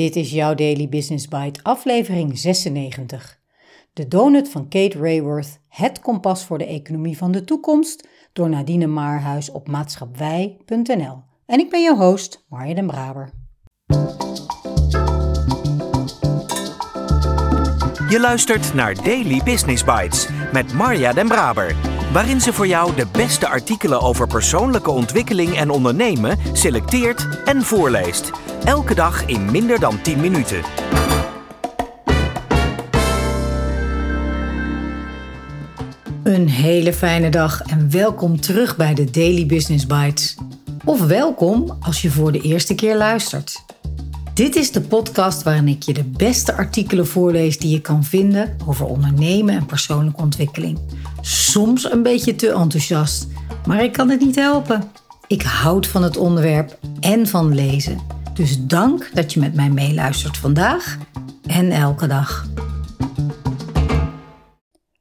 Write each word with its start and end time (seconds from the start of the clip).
Dit 0.00 0.16
is 0.16 0.30
jouw 0.30 0.54
Daily 0.54 0.88
Business 0.88 1.28
Bite, 1.28 1.60
aflevering 1.62 2.38
96. 2.38 3.38
De 3.92 4.08
donut 4.08 4.48
van 4.48 4.68
Kate 4.68 4.98
Rayworth, 4.98 5.60
het 5.68 6.00
kompas 6.00 6.44
voor 6.44 6.58
de 6.58 6.66
economie 6.66 7.16
van 7.16 7.32
de 7.32 7.44
toekomst, 7.44 8.08
door 8.32 8.48
Nadine 8.48 8.86
Maarhuis 8.86 9.50
op 9.50 9.68
maatschappij.nl. 9.68 11.22
En 11.46 11.58
ik 11.58 11.70
ben 11.70 11.82
je 11.82 11.94
host, 11.96 12.44
Marja 12.48 12.74
den 12.74 12.86
Braber. 12.86 13.30
Je 18.08 18.18
luistert 18.20 18.74
naar 18.74 18.94
Daily 18.94 19.40
Business 19.44 19.84
Bites 19.84 20.28
met 20.52 20.72
Marja 20.72 21.12
den 21.12 21.28
Braber, 21.28 21.76
waarin 22.12 22.40
ze 22.40 22.52
voor 22.52 22.66
jou 22.66 22.94
de 22.94 23.06
beste 23.12 23.48
artikelen 23.48 24.00
over 24.00 24.26
persoonlijke 24.26 24.90
ontwikkeling 24.90 25.56
en 25.56 25.70
ondernemen 25.70 26.38
selecteert 26.52 27.26
en 27.44 27.62
voorleest. 27.62 28.30
Elke 28.64 28.94
dag 28.94 29.26
in 29.26 29.50
minder 29.50 29.80
dan 29.80 30.02
10 30.02 30.20
minuten. 30.20 30.62
Een 36.22 36.48
hele 36.48 36.92
fijne 36.92 37.28
dag 37.28 37.62
en 37.62 37.90
welkom 37.90 38.40
terug 38.40 38.76
bij 38.76 38.94
de 38.94 39.10
Daily 39.10 39.46
Business 39.46 39.86
Bites. 39.86 40.36
Of 40.84 41.06
welkom 41.06 41.76
als 41.80 42.02
je 42.02 42.10
voor 42.10 42.32
de 42.32 42.40
eerste 42.40 42.74
keer 42.74 42.96
luistert. 42.96 43.69
Dit 44.40 44.56
is 44.56 44.72
de 44.72 44.80
podcast 44.80 45.42
waarin 45.42 45.68
ik 45.68 45.82
je 45.82 45.92
de 45.92 46.04
beste 46.04 46.54
artikelen 46.54 47.06
voorlees 47.06 47.58
die 47.58 47.70
je 47.70 47.80
kan 47.80 48.04
vinden 48.04 48.56
over 48.66 48.86
ondernemen 48.86 49.54
en 49.54 49.66
persoonlijke 49.66 50.22
ontwikkeling. 50.22 50.78
Soms 51.20 51.90
een 51.90 52.02
beetje 52.02 52.34
te 52.34 52.52
enthousiast, 52.52 53.26
maar 53.66 53.84
ik 53.84 53.92
kan 53.92 54.08
het 54.08 54.20
niet 54.20 54.34
helpen. 54.34 54.82
Ik 55.26 55.42
houd 55.42 55.86
van 55.86 56.02
het 56.02 56.16
onderwerp 56.16 56.78
en 57.00 57.26
van 57.26 57.54
lezen. 57.54 58.00
Dus 58.34 58.66
dank 58.66 59.10
dat 59.14 59.32
je 59.32 59.40
met 59.40 59.54
mij 59.54 59.70
meeluistert 59.70 60.36
vandaag 60.36 60.98
en 61.46 61.70
elke 61.70 62.06
dag. 62.06 62.48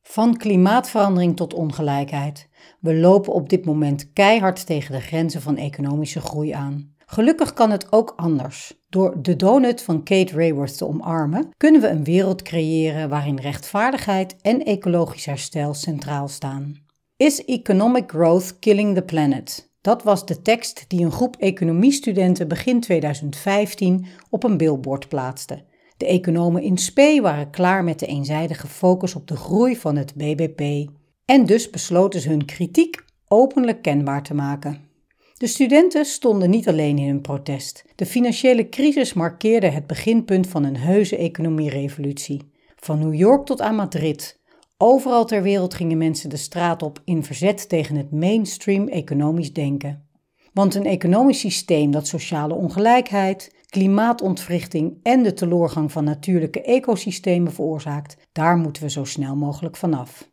Van 0.01 0.37
klimaatverandering 0.37 1.35
tot 1.35 1.53
ongelijkheid. 1.53 2.49
We 2.79 2.95
lopen 2.95 3.33
op 3.33 3.49
dit 3.49 3.65
moment 3.65 4.13
keihard 4.13 4.65
tegen 4.65 4.91
de 4.91 5.01
grenzen 5.01 5.41
van 5.41 5.57
economische 5.57 6.21
groei 6.21 6.51
aan. 6.51 6.97
Gelukkig 7.11 7.53
kan 7.53 7.71
het 7.71 7.91
ook 7.91 8.13
anders. 8.15 8.73
Door 8.89 9.21
de 9.21 9.35
donut 9.35 9.81
van 9.81 10.03
Kate 10.03 10.35
Rayworth 10.35 10.77
te 10.77 10.87
omarmen, 10.87 11.49
kunnen 11.57 11.81
we 11.81 11.87
een 11.87 12.03
wereld 12.03 12.41
creëren 12.41 13.09
waarin 13.09 13.39
rechtvaardigheid 13.39 14.35
en 14.41 14.63
ecologisch 14.63 15.25
herstel 15.25 15.73
centraal 15.73 16.27
staan. 16.27 16.75
Is 17.17 17.45
economic 17.45 18.11
growth 18.11 18.59
killing 18.59 18.95
the 18.95 19.01
planet? 19.01 19.71
Dat 19.81 20.03
was 20.03 20.25
de 20.25 20.41
tekst 20.41 20.85
die 20.87 21.05
een 21.05 21.11
groep 21.11 21.35
economiestudenten 21.35 22.47
begin 22.47 22.79
2015 22.79 24.05
op 24.29 24.43
een 24.43 24.57
billboard 24.57 25.07
plaatste. 25.07 25.63
De 25.97 26.07
economen 26.07 26.61
in 26.61 26.77
spe 26.77 27.19
waren 27.21 27.49
klaar 27.49 27.83
met 27.83 27.99
de 27.99 28.05
eenzijdige 28.05 28.67
focus 28.67 29.15
op 29.15 29.27
de 29.27 29.35
groei 29.35 29.77
van 29.77 29.95
het 29.95 30.15
BBP. 30.15 30.89
En 31.25 31.45
dus 31.45 31.69
besloten 31.69 32.19
ze 32.19 32.29
hun 32.29 32.45
kritiek 32.45 33.03
openlijk 33.27 33.81
kenbaar 33.81 34.23
te 34.23 34.33
maken. 34.33 34.88
De 35.39 35.47
studenten 35.47 36.05
stonden 36.05 36.49
niet 36.49 36.67
alleen 36.67 36.97
in 36.97 37.07
hun 37.07 37.21
protest. 37.21 37.83
De 37.95 38.05
financiële 38.05 38.69
crisis 38.69 39.13
markeerde 39.13 39.67
het 39.67 39.87
beginpunt 39.87 40.47
van 40.47 40.63
een 40.63 40.77
heuse 40.77 41.17
economierevolutie. 41.17 42.51
Van 42.75 42.99
New 42.99 43.13
York 43.13 43.45
tot 43.45 43.61
aan 43.61 43.75
Madrid. 43.75 44.39
Overal 44.77 45.25
ter 45.25 45.41
wereld 45.41 45.73
gingen 45.73 45.97
mensen 45.97 46.29
de 46.29 46.37
straat 46.37 46.83
op 46.83 47.01
in 47.05 47.23
verzet 47.23 47.69
tegen 47.69 47.95
het 47.95 48.11
mainstream 48.11 48.87
economisch 48.87 49.53
denken. 49.53 50.07
Want 50.53 50.75
een 50.75 50.85
economisch 50.85 51.39
systeem 51.39 51.91
dat 51.91 52.07
sociale 52.07 52.53
ongelijkheid, 52.53 53.55
klimaatontwrichting 53.65 54.97
en 55.03 55.23
de 55.23 55.33
teloorgang 55.33 55.91
van 55.91 56.03
natuurlijke 56.03 56.61
ecosystemen 56.61 57.51
veroorzaakt, 57.51 58.17
daar 58.31 58.57
moeten 58.57 58.83
we 58.83 58.89
zo 58.89 59.03
snel 59.03 59.35
mogelijk 59.35 59.77
vanaf. 59.77 60.28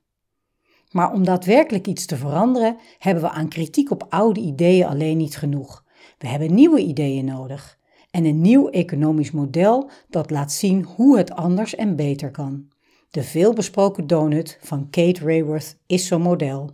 Maar 0.91 1.13
om 1.13 1.25
daadwerkelijk 1.25 1.87
iets 1.87 2.07
te 2.07 2.17
veranderen, 2.17 2.77
hebben 2.99 3.23
we 3.23 3.31
aan 3.31 3.49
kritiek 3.49 3.91
op 3.91 4.07
oude 4.09 4.41
ideeën 4.41 4.87
alleen 4.87 5.17
niet 5.17 5.37
genoeg. 5.37 5.85
We 6.19 6.29
hebben 6.29 6.55
nieuwe 6.55 6.81
ideeën 6.81 7.25
nodig 7.25 7.79
en 8.11 8.25
een 8.25 8.41
nieuw 8.41 8.69
economisch 8.69 9.31
model 9.31 9.91
dat 10.09 10.31
laat 10.31 10.53
zien 10.53 10.85
hoe 10.85 11.17
het 11.17 11.33
anders 11.33 11.75
en 11.75 11.97
beter 11.97 12.31
kan. 12.31 12.69
De 13.11 13.23
veelbesproken 13.23 14.07
donut 14.07 14.59
van 14.61 14.91
Kate 14.91 15.25
Rayworth 15.25 15.79
is 15.87 16.07
zo'n 16.07 16.23
model. 16.23 16.71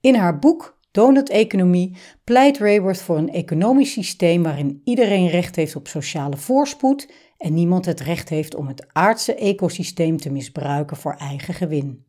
In 0.00 0.14
haar 0.14 0.38
boek 0.38 0.76
Donut 0.90 1.28
Economie 1.28 1.96
pleit 2.24 2.58
Rayworth 2.58 3.02
voor 3.02 3.16
een 3.16 3.32
economisch 3.32 3.92
systeem 3.92 4.42
waarin 4.42 4.80
iedereen 4.84 5.28
recht 5.28 5.56
heeft 5.56 5.76
op 5.76 5.88
sociale 5.88 6.36
voorspoed 6.36 7.12
en 7.38 7.54
niemand 7.54 7.84
het 7.84 8.00
recht 8.00 8.28
heeft 8.28 8.54
om 8.54 8.66
het 8.66 8.86
aardse 8.92 9.34
ecosysteem 9.34 10.16
te 10.16 10.30
misbruiken 10.30 10.96
voor 10.96 11.14
eigen 11.14 11.54
gewin. 11.54 12.05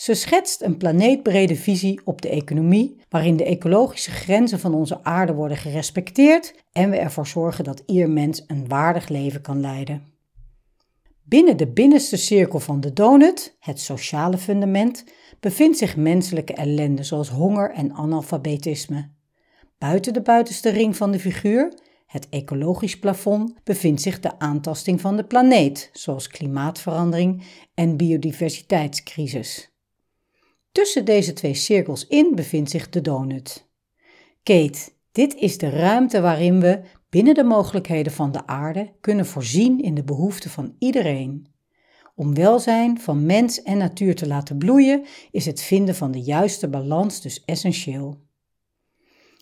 Ze 0.00 0.14
schetst 0.14 0.62
een 0.62 0.76
planeetbrede 0.76 1.56
visie 1.56 2.00
op 2.04 2.22
de 2.22 2.28
economie, 2.28 2.96
waarin 3.08 3.36
de 3.36 3.44
ecologische 3.44 4.10
grenzen 4.10 4.60
van 4.60 4.74
onze 4.74 5.04
aarde 5.04 5.34
worden 5.34 5.56
gerespecteerd 5.56 6.54
en 6.72 6.90
we 6.90 6.96
ervoor 6.96 7.26
zorgen 7.26 7.64
dat 7.64 7.82
ieder 7.86 8.10
mens 8.10 8.44
een 8.46 8.68
waardig 8.68 9.08
leven 9.08 9.40
kan 9.40 9.60
leiden. 9.60 10.02
Binnen 11.22 11.56
de 11.56 11.66
binnenste 11.66 12.16
cirkel 12.16 12.60
van 12.60 12.80
de 12.80 12.92
donut, 12.92 13.56
het 13.58 13.80
sociale 13.80 14.38
fundament, 14.38 15.04
bevindt 15.40 15.78
zich 15.78 15.96
menselijke 15.96 16.54
ellende 16.54 17.02
zoals 17.02 17.28
honger 17.28 17.70
en 17.70 17.92
analfabetisme. 17.92 19.08
Buiten 19.78 20.12
de 20.12 20.22
buitenste 20.22 20.70
ring 20.70 20.96
van 20.96 21.12
de 21.12 21.18
figuur, 21.18 21.74
het 22.06 22.28
ecologisch 22.28 22.98
plafond, 22.98 23.54
bevindt 23.64 24.00
zich 24.00 24.20
de 24.20 24.38
aantasting 24.38 25.00
van 25.00 25.16
de 25.16 25.24
planeet, 25.24 25.90
zoals 25.92 26.28
klimaatverandering 26.28 27.42
en 27.74 27.96
biodiversiteitscrisis. 27.96 29.69
Tussen 30.72 31.04
deze 31.04 31.32
twee 31.32 31.54
cirkels 31.54 32.06
in 32.06 32.34
bevindt 32.34 32.70
zich 32.70 32.88
de 32.88 33.00
donut. 33.00 33.68
Kate, 34.42 34.78
dit 35.12 35.34
is 35.34 35.58
de 35.58 35.70
ruimte 35.70 36.20
waarin 36.20 36.60
we, 36.60 36.80
binnen 37.08 37.34
de 37.34 37.44
mogelijkheden 37.44 38.12
van 38.12 38.32
de 38.32 38.46
aarde, 38.46 38.92
kunnen 39.00 39.26
voorzien 39.26 39.80
in 39.80 39.94
de 39.94 40.04
behoeften 40.04 40.50
van 40.50 40.74
iedereen. 40.78 41.48
Om 42.14 42.34
welzijn 42.34 43.00
van 43.00 43.26
mens 43.26 43.62
en 43.62 43.78
natuur 43.78 44.14
te 44.14 44.26
laten 44.26 44.58
bloeien, 44.58 45.04
is 45.30 45.46
het 45.46 45.62
vinden 45.62 45.94
van 45.94 46.10
de 46.10 46.20
juiste 46.20 46.68
balans 46.68 47.20
dus 47.20 47.44
essentieel. 47.44 48.18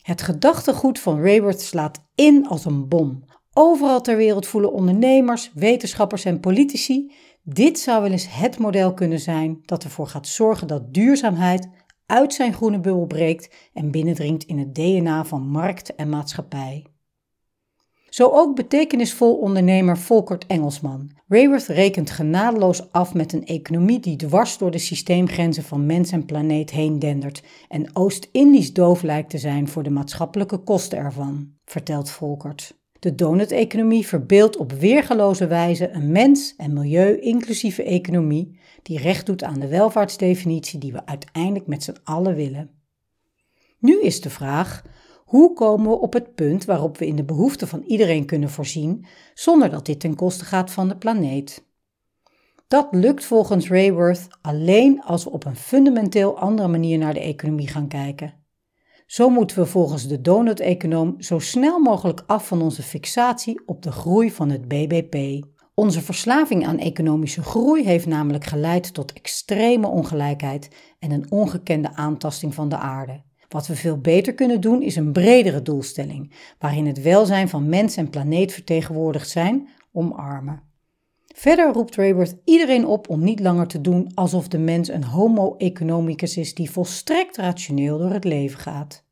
Het 0.02 0.22
gedachtegoed 0.22 0.98
van 0.98 1.22
Rayworth 1.22 1.60
slaat 1.60 2.04
in 2.14 2.46
als 2.46 2.64
een 2.64 2.88
bom. 2.88 3.24
Overal 3.52 4.00
ter 4.00 4.16
wereld 4.16 4.46
voelen 4.46 4.72
ondernemers, 4.72 5.50
wetenschappers 5.54 6.24
en 6.24 6.40
politici 6.40 7.12
dit 7.52 7.78
zou 7.78 8.02
wel 8.02 8.10
eens 8.10 8.26
het 8.30 8.58
model 8.58 8.94
kunnen 8.94 9.20
zijn 9.20 9.58
dat 9.64 9.84
ervoor 9.84 10.06
gaat 10.06 10.26
zorgen 10.26 10.66
dat 10.66 10.94
duurzaamheid 10.94 11.68
uit 12.06 12.34
zijn 12.34 12.52
groene 12.52 12.80
bubbel 12.80 13.06
breekt 13.06 13.54
en 13.72 13.90
binnendringt 13.90 14.44
in 14.44 14.58
het 14.58 14.74
DNA 14.74 15.24
van 15.24 15.48
markt 15.48 15.94
en 15.94 16.08
maatschappij. 16.08 16.86
Zo 18.08 18.30
ook 18.30 18.56
betekenisvol 18.56 19.34
ondernemer 19.34 19.98
Volkert 19.98 20.46
Engelsman. 20.46 21.10
Rayworth 21.28 21.66
rekent 21.66 22.10
genadeloos 22.10 22.92
af 22.92 23.14
met 23.14 23.32
een 23.32 23.46
economie 23.46 24.00
die 24.00 24.16
dwars 24.16 24.58
door 24.58 24.70
de 24.70 24.78
systeemgrenzen 24.78 25.62
van 25.62 25.86
mens 25.86 26.10
en 26.10 26.24
planeet 26.24 26.70
heen 26.70 26.98
dendert 26.98 27.42
en 27.68 27.96
Oost-Indisch 27.96 28.72
doof 28.72 29.02
lijkt 29.02 29.30
te 29.30 29.38
zijn 29.38 29.68
voor 29.68 29.82
de 29.82 29.90
maatschappelijke 29.90 30.58
kosten 30.58 30.98
ervan, 30.98 31.52
vertelt 31.64 32.10
Volkert. 32.10 32.77
De 32.98 33.14
donut-economie 33.14 34.06
verbeeldt 34.06 34.56
op 34.56 34.72
weergaloze 34.72 35.46
wijze 35.46 35.90
een 35.90 36.12
mens- 36.12 36.54
en 36.56 36.72
milieu-inclusieve 36.72 37.82
economie 37.82 38.58
die 38.82 38.98
recht 38.98 39.26
doet 39.26 39.42
aan 39.42 39.60
de 39.60 39.68
welvaartsdefinitie 39.68 40.78
die 40.78 40.92
we 40.92 41.06
uiteindelijk 41.06 41.66
met 41.66 41.82
z'n 41.82 41.96
allen 42.04 42.34
willen. 42.34 42.70
Nu 43.78 44.00
is 44.00 44.20
de 44.20 44.30
vraag: 44.30 44.82
hoe 45.24 45.52
komen 45.52 45.90
we 45.90 45.98
op 45.98 46.12
het 46.12 46.34
punt 46.34 46.64
waarop 46.64 46.98
we 46.98 47.06
in 47.06 47.16
de 47.16 47.24
behoeften 47.24 47.68
van 47.68 47.82
iedereen 47.82 48.26
kunnen 48.26 48.50
voorzien 48.50 49.06
zonder 49.34 49.70
dat 49.70 49.86
dit 49.86 50.00
ten 50.00 50.14
koste 50.14 50.44
gaat 50.44 50.70
van 50.70 50.88
de 50.88 50.96
planeet? 50.96 51.66
Dat 52.68 52.88
lukt 52.90 53.24
volgens 53.24 53.68
Rayworth 53.68 54.28
alleen 54.40 55.02
als 55.02 55.24
we 55.24 55.30
op 55.30 55.44
een 55.44 55.56
fundamenteel 55.56 56.38
andere 56.38 56.68
manier 56.68 56.98
naar 56.98 57.14
de 57.14 57.20
economie 57.20 57.68
gaan 57.68 57.88
kijken. 57.88 58.37
Zo 59.08 59.28
moeten 59.28 59.58
we 59.58 59.66
volgens 59.66 60.06
de 60.06 60.20
donut-econoom 60.20 61.14
zo 61.18 61.38
snel 61.38 61.78
mogelijk 61.78 62.22
af 62.26 62.46
van 62.46 62.62
onze 62.62 62.82
fixatie 62.82 63.60
op 63.66 63.82
de 63.82 63.92
groei 63.92 64.30
van 64.30 64.50
het 64.50 64.68
BBP. 64.68 65.46
Onze 65.74 66.02
verslaving 66.02 66.66
aan 66.66 66.78
economische 66.78 67.42
groei 67.42 67.84
heeft 67.84 68.06
namelijk 68.06 68.44
geleid 68.44 68.94
tot 68.94 69.12
extreme 69.12 69.86
ongelijkheid 69.86 70.68
en 70.98 71.10
een 71.10 71.30
ongekende 71.30 71.94
aantasting 71.94 72.54
van 72.54 72.68
de 72.68 72.76
aarde. 72.76 73.22
Wat 73.48 73.66
we 73.66 73.76
veel 73.76 73.98
beter 73.98 74.34
kunnen 74.34 74.60
doen 74.60 74.82
is 74.82 74.96
een 74.96 75.12
bredere 75.12 75.62
doelstelling, 75.62 76.34
waarin 76.58 76.86
het 76.86 77.02
welzijn 77.02 77.48
van 77.48 77.68
mens 77.68 77.96
en 77.96 78.10
planeet 78.10 78.52
vertegenwoordigd 78.52 79.28
zijn, 79.28 79.68
omarmen. 79.92 80.67
Verder 81.38 81.72
roept 81.72 81.96
Rayworth 81.96 82.36
iedereen 82.44 82.86
op 82.86 83.08
om 83.08 83.24
niet 83.24 83.40
langer 83.40 83.66
te 83.66 83.80
doen 83.80 84.10
alsof 84.14 84.48
de 84.48 84.58
mens 84.58 84.88
een 84.88 85.04
homo 85.04 85.54
economicus 85.56 86.36
is 86.36 86.54
die 86.54 86.70
volstrekt 86.70 87.36
rationeel 87.36 87.98
door 87.98 88.10
het 88.10 88.24
leven 88.24 88.58
gaat. 88.58 89.04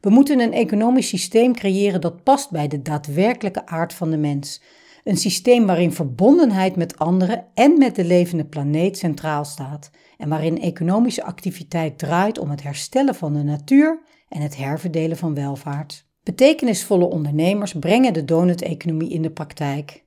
We 0.00 0.10
moeten 0.10 0.40
een 0.40 0.52
economisch 0.52 1.08
systeem 1.08 1.54
creëren 1.54 2.00
dat 2.00 2.22
past 2.22 2.50
bij 2.50 2.68
de 2.68 2.82
daadwerkelijke 2.82 3.66
aard 3.66 3.94
van 3.94 4.10
de 4.10 4.16
mens. 4.16 4.62
Een 5.04 5.16
systeem 5.16 5.66
waarin 5.66 5.92
verbondenheid 5.92 6.76
met 6.76 6.98
anderen 6.98 7.46
en 7.54 7.78
met 7.78 7.94
de 7.94 8.04
levende 8.04 8.44
planeet 8.44 8.98
centraal 8.98 9.44
staat 9.44 9.90
en 10.18 10.28
waarin 10.28 10.60
economische 10.60 11.24
activiteit 11.24 11.98
draait 11.98 12.38
om 12.38 12.50
het 12.50 12.62
herstellen 12.62 13.14
van 13.14 13.32
de 13.32 13.42
natuur 13.42 14.02
en 14.28 14.40
het 14.40 14.56
herverdelen 14.56 15.16
van 15.16 15.34
welvaart. 15.34 16.06
Betekenisvolle 16.22 17.04
ondernemers 17.04 17.72
brengen 17.72 18.12
de 18.12 18.24
donut-economie 18.24 19.10
in 19.10 19.22
de 19.22 19.30
praktijk. 19.30 20.03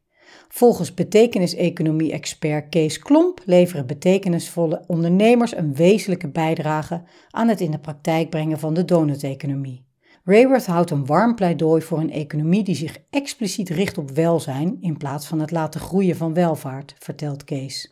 Volgens 0.48 0.94
betekeniseconomie-expert 0.94 2.70
Kees 2.70 3.00
Klomp 3.00 3.42
leveren 3.46 3.88
betekenisvolle 3.88 4.84
ondernemers 4.88 5.56
een 5.56 5.76
wezenlijke 5.76 6.30
bijdrage 6.30 7.04
aan 7.30 7.48
het 7.48 7.62
in 7.62 7.72
de 7.72 7.80
praktijk 7.80 8.30
brengen 8.30 8.60
van 8.60 8.74
de 8.74 8.86
donut-economie. 8.86 9.86
Rayworth 10.24 10.66
houdt 10.66 10.92
een 10.92 11.06
warm 11.06 11.36
pleidooi 11.36 11.82
voor 11.82 12.00
een 12.00 12.12
economie 12.12 12.64
die 12.64 12.76
zich 12.76 12.98
expliciet 13.10 13.70
richt 13.70 13.98
op 13.98 14.12
welzijn 14.12 14.78
in 14.82 14.98
plaats 14.98 15.28
van 15.28 15.40
het 15.40 15.52
laten 15.52 15.82
groeien 15.82 16.16
van 16.16 16.34
welvaart, 16.34 16.96
vertelt 17.00 17.44
Kees. 17.44 17.92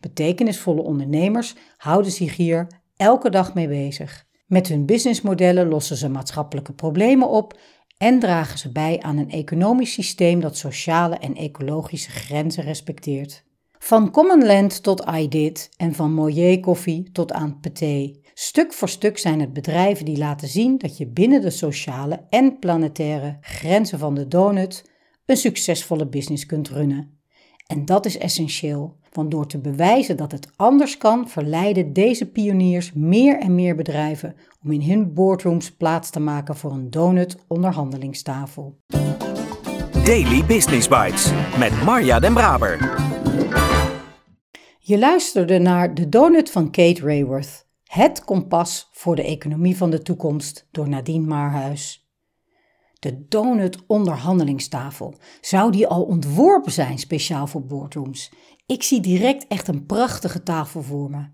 Betekenisvolle 0.00 0.82
ondernemers 0.82 1.54
houden 1.76 2.12
zich 2.12 2.36
hier 2.36 2.66
elke 2.96 3.30
dag 3.30 3.54
mee 3.54 3.68
bezig. 3.68 4.26
Met 4.46 4.68
hun 4.68 4.86
businessmodellen 4.86 5.68
lossen 5.68 5.96
ze 5.96 6.08
maatschappelijke 6.08 6.72
problemen 6.72 7.28
op 7.28 7.58
en 7.98 8.18
dragen 8.18 8.58
ze 8.58 8.72
bij 8.72 9.00
aan 9.00 9.16
een 9.16 9.30
economisch 9.30 9.92
systeem 9.92 10.40
dat 10.40 10.56
sociale 10.56 11.16
en 11.16 11.34
ecologische 11.34 12.10
grenzen 12.10 12.64
respecteert. 12.64 13.44
Van 13.78 14.10
Commonland 14.10 14.82
tot 14.82 15.04
iDid 15.14 15.70
en 15.76 15.94
van 15.94 16.12
Moyer 16.14 16.60
Koffie 16.60 17.10
tot 17.12 17.32
aan 17.32 17.60
Pathé. 17.60 18.14
Stuk 18.34 18.72
voor 18.72 18.88
stuk 18.88 19.18
zijn 19.18 19.40
het 19.40 19.52
bedrijven 19.52 20.04
die 20.04 20.18
laten 20.18 20.48
zien 20.48 20.78
dat 20.78 20.96
je 20.96 21.06
binnen 21.06 21.40
de 21.40 21.50
sociale 21.50 22.26
en 22.30 22.58
planetaire 22.58 23.36
grenzen 23.40 23.98
van 23.98 24.14
de 24.14 24.28
donut 24.28 24.90
een 25.26 25.36
succesvolle 25.36 26.08
business 26.08 26.46
kunt 26.46 26.68
runnen. 26.68 27.15
En 27.66 27.84
dat 27.84 28.06
is 28.06 28.18
essentieel, 28.18 28.96
want 29.12 29.30
door 29.30 29.46
te 29.46 29.58
bewijzen 29.58 30.16
dat 30.16 30.32
het 30.32 30.48
anders 30.56 30.98
kan, 30.98 31.28
verleiden 31.28 31.92
deze 31.92 32.30
pioniers 32.30 32.92
meer 32.92 33.38
en 33.38 33.54
meer 33.54 33.76
bedrijven 33.76 34.36
om 34.64 34.72
in 34.72 34.82
hun 34.82 35.14
boardrooms 35.14 35.72
plaats 35.72 36.10
te 36.10 36.20
maken 36.20 36.56
voor 36.56 36.72
een 36.72 36.90
donut 36.90 37.36
onderhandelingstafel. 37.46 38.76
Daily 40.04 40.44
Business 40.44 40.88
Bites 40.88 41.32
met 41.58 41.82
Marja 41.84 42.20
Den 42.20 42.34
Braber. 42.34 43.04
Je 44.78 44.98
luisterde 44.98 45.58
naar 45.58 45.94
De 45.94 46.08
Donut 46.08 46.50
van 46.50 46.70
Kate 46.70 47.00
Rayworth, 47.00 47.66
het 47.84 48.24
kompas 48.24 48.88
voor 48.92 49.16
de 49.16 49.24
economie 49.24 49.76
van 49.76 49.90
de 49.90 50.02
toekomst 50.02 50.68
door 50.70 50.88
Nadine 50.88 51.26
Marhuis. 51.26 52.05
De 53.06 53.26
donut 53.28 53.86
onderhandelingstafel. 53.86 55.14
Zou 55.40 55.72
die 55.72 55.86
al 55.86 56.02
ontworpen 56.02 56.72
zijn 56.72 56.98
speciaal 56.98 57.46
voor 57.46 57.66
boardrooms? 57.66 58.32
Ik 58.66 58.82
zie 58.82 59.00
direct 59.00 59.46
echt 59.46 59.68
een 59.68 59.86
prachtige 59.86 60.42
tafel 60.42 60.82
voor 60.82 61.10
me. 61.10 61.26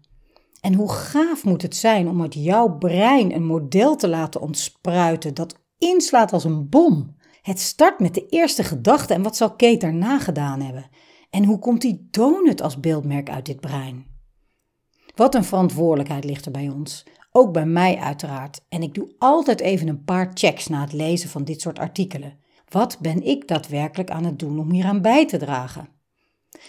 En 0.61 0.75
hoe 0.75 0.91
gaaf 0.91 1.45
moet 1.45 1.63
het 1.63 1.77
zijn 1.77 2.09
om 2.09 2.23
uit 2.23 2.35
jouw 2.35 2.79
brein 2.79 3.35
een 3.35 3.45
model 3.45 3.97
te 3.97 4.09
laten 4.09 4.41
ontspruiten 4.41 5.35
dat 5.35 5.59
inslaat 5.79 6.33
als 6.33 6.45
een 6.45 6.69
bom? 6.69 7.17
Het 7.43 7.61
start 7.61 7.99
met 7.99 8.15
de 8.15 8.27
eerste 8.27 8.65
gedachte 8.65 9.15
en 9.15 9.23
wat 9.23 9.37
zal 9.37 9.51
Kate 9.51 9.77
daarna 9.77 10.19
gedaan 10.19 10.61
hebben? 10.61 10.89
En 11.31 11.45
hoe 11.45 11.59
komt 11.59 11.81
die 11.81 12.09
donut 12.11 12.63
als 12.63 12.81
beeldmerk 12.81 13.31
uit 13.31 13.47
dit 13.47 13.61
brein? 13.61 14.07
Wat 15.15 15.35
een 15.35 15.45
verantwoordelijkheid 15.45 16.25
ligt 16.25 16.47
er 16.47 16.53
bij 16.53 16.69
ons. 16.69 17.05
Ook 17.33 17.53
bij 17.53 17.67
mij 17.67 17.97
uiteraard. 17.97 18.65
En 18.69 18.83
ik 18.83 18.95
doe 18.95 19.15
altijd 19.19 19.61
even 19.61 19.89
een 19.89 20.05
paar 20.05 20.31
checks 20.35 20.69
na 20.69 20.81
het 20.81 20.93
lezen 20.93 21.29
van 21.29 21.45
dit 21.45 21.61
soort 21.61 21.79
artikelen. 21.79 22.39
Wat 22.69 22.99
ben 23.01 23.25
ik 23.25 23.49
daadwerkelijk 23.49 24.11
aan 24.11 24.25
het 24.25 24.39
doen 24.39 24.59
om 24.59 24.71
hieraan 24.71 25.03
bij 25.03 25.27
te 25.27 25.37
dragen? 25.37 25.89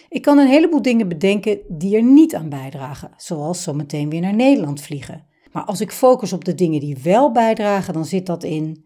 Ik 0.08 0.22
kan 0.22 0.38
een 0.38 0.48
heleboel 0.48 0.82
dingen 0.82 1.08
bedenken 1.08 1.58
die 1.68 1.96
er 1.96 2.02
niet 2.02 2.34
aan 2.34 2.48
bijdragen, 2.48 3.10
zoals 3.16 3.62
zometeen 3.62 4.10
weer 4.10 4.20
naar 4.20 4.34
Nederland 4.34 4.80
vliegen. 4.80 5.26
Maar 5.52 5.64
als 5.64 5.80
ik 5.80 5.92
focus 5.92 6.32
op 6.32 6.44
de 6.44 6.54
dingen 6.54 6.80
die 6.80 6.98
wel 7.02 7.32
bijdragen, 7.32 7.94
dan 7.94 8.04
zit 8.04 8.26
dat 8.26 8.42
in 8.42 8.84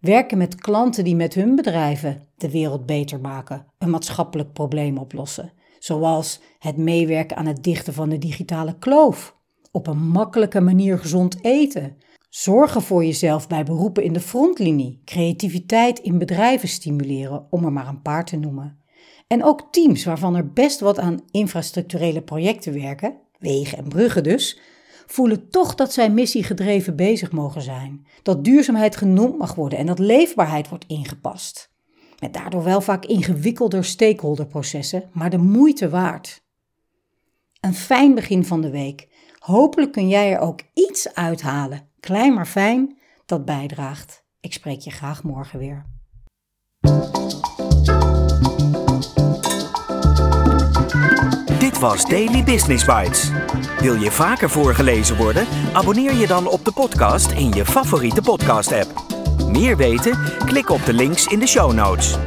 werken 0.00 0.38
met 0.38 0.54
klanten 0.54 1.04
die 1.04 1.16
met 1.16 1.34
hun 1.34 1.56
bedrijven 1.56 2.28
de 2.36 2.50
wereld 2.50 2.86
beter 2.86 3.20
maken, 3.20 3.66
een 3.78 3.90
maatschappelijk 3.90 4.52
probleem 4.52 4.98
oplossen, 4.98 5.52
zoals 5.78 6.40
het 6.58 6.76
meewerken 6.76 7.36
aan 7.36 7.46
het 7.46 7.64
dichten 7.64 7.94
van 7.94 8.08
de 8.08 8.18
digitale 8.18 8.78
kloof, 8.78 9.35
op 9.76 9.86
een 9.86 10.08
makkelijke 10.08 10.60
manier 10.60 10.98
gezond 10.98 11.44
eten, 11.44 11.96
zorgen 12.28 12.82
voor 12.82 13.04
jezelf 13.04 13.48
bij 13.48 13.64
beroepen 13.64 14.02
in 14.02 14.12
de 14.12 14.20
frontlinie, 14.20 15.02
creativiteit 15.04 15.98
in 15.98 16.18
bedrijven 16.18 16.68
stimuleren, 16.68 17.46
om 17.50 17.64
er 17.64 17.72
maar 17.72 17.88
een 17.88 18.02
paar 18.02 18.24
te 18.24 18.36
noemen. 18.36 18.78
En 19.26 19.44
ook 19.44 19.68
teams 19.70 20.04
waarvan 20.04 20.34
er 20.34 20.52
best 20.52 20.80
wat 20.80 20.98
aan 20.98 21.20
infrastructurele 21.30 22.22
projecten 22.22 22.72
werken, 22.72 23.16
wegen 23.38 23.78
en 23.78 23.88
bruggen 23.88 24.22
dus, 24.22 24.60
voelen 25.06 25.50
toch 25.50 25.74
dat 25.74 25.92
zij 25.92 26.10
missiegedreven 26.10 26.96
bezig 26.96 27.32
mogen 27.32 27.62
zijn. 27.62 28.06
Dat 28.22 28.44
duurzaamheid 28.44 28.96
genoemd 28.96 29.38
mag 29.38 29.54
worden 29.54 29.78
en 29.78 29.86
dat 29.86 29.98
leefbaarheid 29.98 30.68
wordt 30.68 30.84
ingepast. 30.86 31.74
Met 32.20 32.34
daardoor 32.34 32.64
wel 32.64 32.80
vaak 32.80 33.04
ingewikkelder 33.04 33.84
stakeholderprocessen, 33.84 35.10
maar 35.12 35.30
de 35.30 35.38
moeite 35.38 35.88
waard. 35.88 36.44
Een 37.66 37.74
fijn 37.74 38.14
begin 38.14 38.44
van 38.44 38.60
de 38.60 38.70
week. 38.70 39.08
Hopelijk 39.38 39.92
kun 39.92 40.08
jij 40.08 40.32
er 40.32 40.38
ook 40.38 40.60
iets 40.74 41.14
uithalen, 41.14 41.88
klein 42.00 42.34
maar 42.34 42.46
fijn, 42.46 42.98
dat 43.24 43.44
bijdraagt. 43.44 44.24
Ik 44.40 44.52
spreek 44.52 44.80
je 44.80 44.90
graag 44.90 45.22
morgen 45.22 45.58
weer. 45.58 45.86
Dit 51.58 51.78
was 51.78 52.04
Daily 52.04 52.44
Business 52.44 52.84
Bites. 52.84 53.30
Wil 53.80 53.94
je 53.94 54.10
vaker 54.10 54.50
voorgelezen 54.50 55.16
worden? 55.16 55.46
Abonneer 55.72 56.14
je 56.14 56.26
dan 56.26 56.48
op 56.48 56.64
de 56.64 56.72
podcast 56.72 57.30
in 57.30 57.52
je 57.52 57.64
favoriete 57.64 58.22
podcast-app. 58.22 59.04
Meer 59.48 59.76
weten? 59.76 60.18
Klik 60.44 60.70
op 60.70 60.84
de 60.84 60.92
links 60.92 61.26
in 61.26 61.38
de 61.38 61.46
show 61.46 61.72
notes. 61.72 62.18